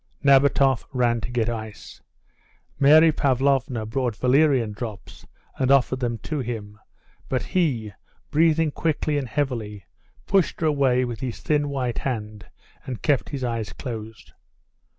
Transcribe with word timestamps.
Nabatoff 0.23 0.87
ran 0.93 1.21
to 1.21 1.29
get 1.29 1.47
ice. 1.47 2.01
Mary 2.79 3.11
Pavlovna 3.11 3.85
brought 3.85 4.15
valerian 4.15 4.71
drops 4.71 5.27
and 5.59 5.69
offered 5.69 5.99
them 5.99 6.17
to 6.23 6.39
him, 6.39 6.79
but 7.29 7.43
he, 7.43 7.93
breathing 8.31 8.71
quickly 8.71 9.19
and 9.19 9.27
heavily, 9.29 9.85
pushed 10.25 10.59
her 10.61 10.65
away 10.65 11.05
with 11.05 11.19
his 11.19 11.39
thin, 11.39 11.69
white 11.69 11.99
hand, 11.99 12.47
and 12.83 13.03
kept 13.03 13.29
his 13.29 13.43
eyes 13.43 13.73
closed. 13.73 14.33